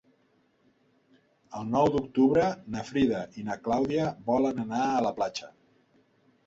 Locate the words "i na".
3.43-3.59